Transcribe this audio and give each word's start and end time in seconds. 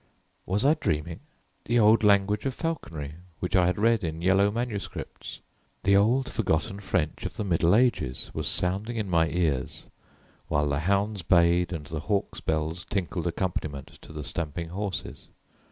"_Was 0.47 0.65
I 0.65 0.73
dreaming? 0.73 1.19
The 1.65 1.77
old 1.77 2.03
language 2.03 2.47
of 2.47 2.55
falconry 2.55 3.13
which 3.39 3.55
I 3.55 3.67
had 3.67 3.77
read 3.77 4.03
in 4.03 4.19
yellow 4.23 4.49
manuscripts 4.49 5.41
the 5.83 5.95
old 5.95 6.27
forgotten 6.27 6.79
French 6.79 7.23
of 7.23 7.35
the 7.35 7.43
middle 7.43 7.75
ages 7.75 8.31
was 8.33 8.47
sounding 8.47 8.95
in 8.97 9.07
my 9.11 9.29
ears 9.29 9.89
while 10.47 10.67
the 10.69 10.79
hounds 10.79 11.21
bayed 11.21 11.71
and 11.71 11.85
the 11.85 11.99
hawks' 11.99 12.41
bells 12.41 12.83
tinkled 12.83 13.27
accompaniment 13.27 13.99
to 14.01 14.11
the 14.11 14.23
stamping 14.23 14.69
horses. 14.69 15.27